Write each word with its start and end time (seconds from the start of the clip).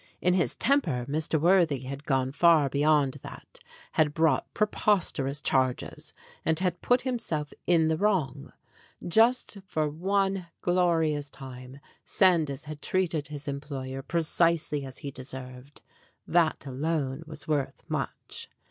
In 0.19 0.33
his 0.33 0.55
temper, 0.55 1.05
Mr. 1.07 1.39
Worthy 1.39 1.81
had 1.81 2.05
gone 2.05 2.31
far 2.31 2.69
beyond 2.69 3.17
that, 3.21 3.59
had 3.91 4.15
brought 4.15 4.51
preposterous 4.55 5.39
charges, 5.41 6.11
and 6.43 6.57
had 6.57 6.81
put 6.81 7.01
himself 7.01 7.53
in 7.67 7.87
the 7.87 7.97
wrong. 7.99 8.51
Just 9.07 9.59
for 9.67 9.87
one 9.87 10.47
glori 10.63 11.15
ous 11.15 11.29
time 11.29 11.79
Sandys 12.03 12.63
had 12.63 12.81
treated 12.81 13.27
his 13.27 13.47
employer 13.47 14.01
precisely 14.01 14.85
as 14.87 14.97
he 14.97 15.11
deserved 15.11 15.83
that 16.25 16.65
alone 16.65 17.21
was 17.27 17.47
worth 17.47 17.83
much. 17.87 18.49